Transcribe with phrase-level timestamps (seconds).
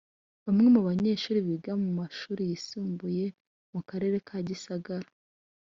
[0.45, 3.25] Bamwe mu banyeshuri biga mu mashuri yisumbuye
[3.73, 5.07] mu Karere ka Gisagara